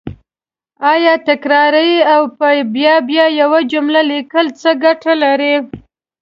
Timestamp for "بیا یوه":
3.09-3.59